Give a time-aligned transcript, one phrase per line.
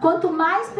[0.00, 0.72] Quanto mais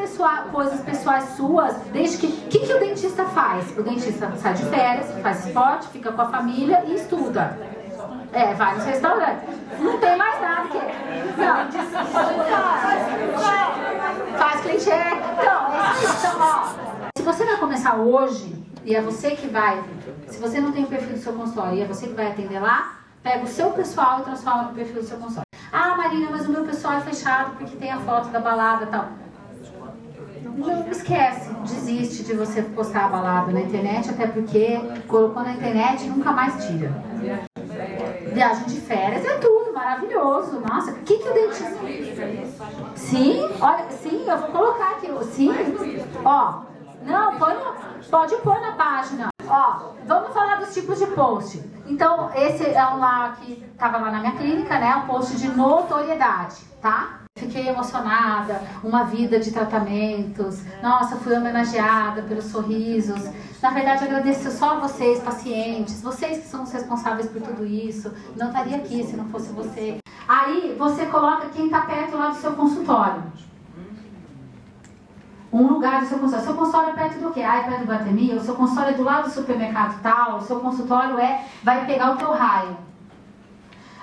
[0.52, 2.26] coisas pessoais suas, desde que.
[2.26, 3.76] O que, que o dentista faz?
[3.76, 7.58] O dentista sai de férias, faz esporte, fica com a família e estuda.
[8.32, 9.48] É, vai nos restaurantes.
[9.80, 10.78] Não tem mais nada que.
[11.40, 11.68] Não.
[14.38, 14.90] Faz clichê.
[14.90, 16.36] Então, é isso.
[16.38, 17.08] Ó.
[17.16, 18.54] Se você vai começar hoje,
[18.84, 19.82] e é você que vai.
[20.28, 22.60] Se você não tem o perfil do seu consultório e é você que vai atender
[22.60, 25.47] lá, pega o seu pessoal e transforma no perfil do seu consultório.
[25.72, 28.88] Ah, Marina, mas o meu pessoal é fechado porque tem a foto da balada e
[28.88, 29.08] tal.
[30.56, 36.06] Não esquece, desiste de você postar a balada na internet, até porque colocou na internet
[36.08, 36.90] nunca mais tira.
[38.32, 40.60] Viagem de férias é tudo, maravilhoso.
[40.60, 41.78] Nossa, o que, que o dentista.
[42.96, 45.08] Sim, olha, sim, eu vou colocar aqui.
[45.26, 45.50] Sim,
[46.24, 46.62] ó.
[47.04, 47.54] Não, põe,
[48.10, 49.28] pode pôr na página.
[49.50, 51.62] Ó, vamos falar dos tipos de post.
[51.86, 54.94] Então, esse é um lá que estava lá na minha clínica, né?
[54.96, 57.20] Um post de notoriedade, tá?
[57.34, 60.62] Fiquei emocionada, uma vida de tratamentos.
[60.82, 63.24] Nossa, fui homenageada pelos sorrisos.
[63.62, 68.12] Na verdade, agradeço só a vocês, pacientes, vocês que são os responsáveis por tudo isso.
[68.36, 69.98] Não estaria aqui se não fosse você.
[70.28, 73.22] Aí você coloca quem está perto lá do seu consultório.
[75.52, 76.46] Um lugar do seu consultório.
[76.46, 77.42] Seu consultório é perto do quê?
[77.42, 78.34] Ah, é perto do Batemi?
[78.34, 80.38] O seu consultório é do lado do supermercado tal.
[80.38, 82.76] O seu consultório é, vai pegar o teu raio.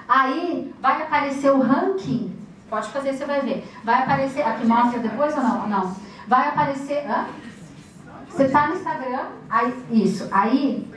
[0.07, 2.35] Aí vai aparecer o ranking
[2.69, 3.71] Pode fazer, você vai ver.
[3.83, 4.41] Vai aparecer.
[4.41, 5.67] Aqui mostra depois ou não?
[5.67, 5.95] Não.
[6.27, 7.05] Vai aparecer.
[7.09, 7.27] Hã?
[8.29, 9.25] Você está no Instagram.
[9.49, 10.27] Aí, isso.
[10.31, 10.91] Aí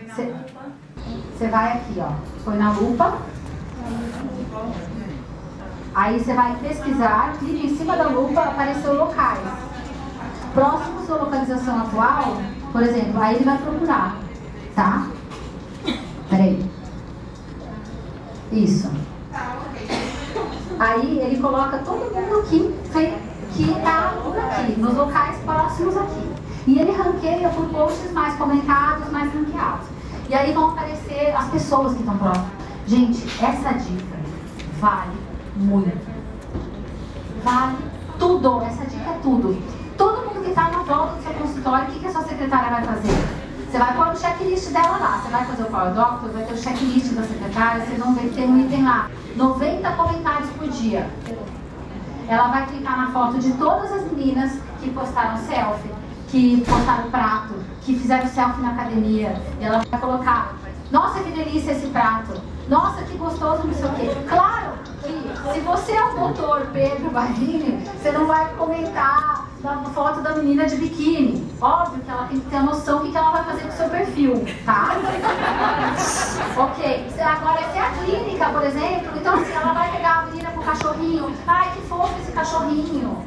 [1.37, 2.13] você, vai aqui, ó.
[2.45, 3.19] Põe na lupa.
[5.95, 9.68] Aí você vai pesquisar, clica em cima da lupa, apareceu locais.
[10.59, 12.37] Próximo sua localização atual,
[12.73, 14.17] por exemplo, aí ele vai procurar.
[14.75, 15.07] Tá?
[16.29, 16.69] Peraí.
[18.51, 18.91] Isso.
[20.81, 26.29] Aí ele coloca todo mundo que está por aqui, nos locais próximos aqui.
[26.67, 29.87] E ele ranqueia por posts mais comentados, mais ranqueados.
[30.29, 32.51] E aí vão aparecer as pessoas que estão próximas.
[32.85, 34.17] Gente, essa dica
[34.81, 35.17] vale
[35.55, 36.05] muito.
[37.45, 37.77] Vale
[38.19, 38.61] tudo.
[38.63, 39.57] Essa dica é tudo.
[39.97, 41.19] Todo mundo que está na volta
[41.69, 43.13] consultório, o que, que a sua secretária vai fazer?
[43.71, 45.21] Você vai pôr o checklist dela lá.
[45.23, 48.23] Você vai fazer o Power Doctor, vai ter o checklist da secretária, vocês vão ver
[48.23, 49.11] que tem um item lá.
[49.37, 51.07] 90 comentários por dia.
[52.27, 55.91] Ela vai clicar na foto de todas as meninas que postaram selfie,
[56.29, 59.37] que postaram prato, que fizeram selfie na academia.
[59.61, 60.55] E ela vai colocar,
[60.91, 62.41] nossa que delícia esse prato.
[62.69, 64.17] Nossa, que gostoso, não sei o quê.
[64.29, 70.21] Claro que se você é o doutor Pedro Barrini, você não vai comentar da foto
[70.21, 71.47] da menina de biquíni.
[71.61, 73.73] Óbvio que ela tem que ter a noção do que ela vai fazer com o
[73.73, 74.97] seu perfil, tá?
[76.57, 77.07] ok.
[77.21, 80.61] Agora, se é a clínica, por exemplo, então assim, ela vai pegar a menina com
[80.61, 81.35] o cachorrinho.
[81.47, 83.25] Ai, que fofo esse cachorrinho.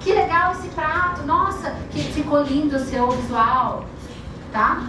[0.00, 1.22] Que legal esse prato.
[1.26, 3.84] Nossa, que ficou lindo o seu visual.
[4.52, 4.82] Tá?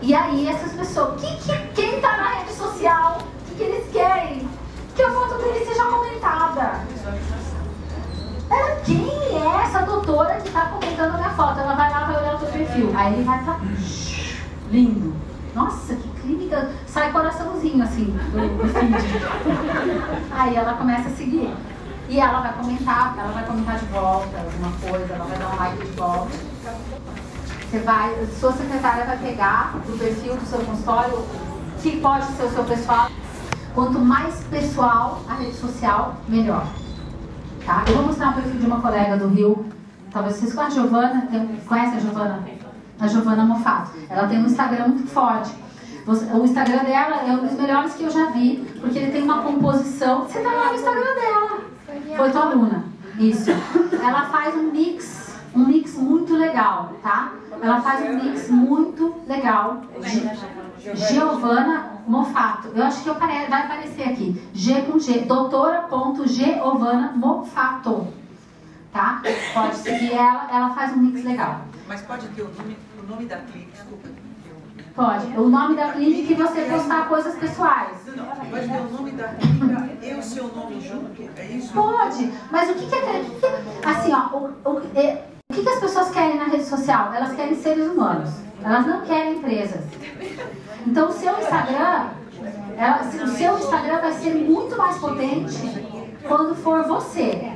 [0.00, 3.92] E aí, essas pessoas, que, que, quem tá na rede social, o que, que eles
[3.92, 4.48] querem?
[4.96, 6.80] Que a foto dele seja comentada.
[8.52, 9.01] Ela, quem é
[10.12, 11.58] doutora que está comentando a minha foto?
[11.58, 12.92] Ela vai lá, vai olhar o seu perfil.
[12.94, 13.54] Aí ele vai estar.
[13.54, 13.60] Tá,
[14.70, 15.14] lindo.
[15.54, 16.70] Nossa, que clínica.
[16.86, 18.94] Sai coraçãozinho assim do, do feed.
[20.30, 21.54] Aí ela começa a seguir.
[22.08, 25.56] E ela vai comentar, ela vai comentar de volta alguma coisa, ela vai dar um
[25.56, 26.30] like de volta.
[27.70, 31.24] Você vai, sua secretária vai pegar do perfil do seu consultório,
[31.80, 33.08] que pode ser o seu pessoal.
[33.74, 36.66] Quanto mais pessoal a rede social, melhor.
[37.64, 37.84] Tá?
[37.88, 39.64] Eu vou mostrar um perfil de uma colega do Rio.
[40.12, 41.28] Talvez vocês conhecem a Giovana.
[41.30, 42.44] Tem, conhece a Giovana?
[43.00, 43.92] A Giovana Mofato.
[44.08, 45.52] Ela tem um Instagram muito forte.
[46.06, 49.42] O Instagram dela é um dos melhores que eu já vi, porque ele tem uma
[49.42, 50.22] composição.
[50.22, 51.60] Você tá lá no Instagram dela.
[52.16, 52.84] Foi tua aluna.
[53.18, 53.50] Isso.
[53.50, 57.32] Ela faz um mix, um mix muito legal, tá?
[57.60, 59.82] Ela faz um mix muito legal.
[61.08, 62.68] Giovana Mofato.
[62.74, 63.46] Eu acho que eu pare...
[63.48, 64.42] vai aparecer aqui.
[64.52, 65.20] G com G.
[65.20, 68.08] Doutora.Giovana Mofato.
[68.92, 69.22] Tá?
[69.54, 71.62] Pode seguir ela, ela faz um mix legal.
[71.88, 74.08] Mas pode ter o nome, o nome da clínica, desculpa.
[74.94, 75.26] Pode.
[75.38, 77.96] O nome da clínica e você postar coisas pessoais.
[78.06, 78.26] Não, não.
[78.26, 81.22] Pode ter o nome da clínica e o seu nome junto.
[81.38, 81.72] É isso?
[81.72, 82.30] Pode.
[82.50, 83.24] Mas o que, que é.
[83.84, 84.36] Assim, ó.
[84.36, 87.14] O, o, é, o que, que as pessoas querem na rede social?
[87.14, 88.30] Elas querem seres humanos.
[88.62, 89.82] Elas não querem empresas.
[90.86, 92.10] Então o seu Instagram,
[92.76, 95.56] ela, o seu Instagram vai ser muito mais potente
[96.28, 97.51] quando for você.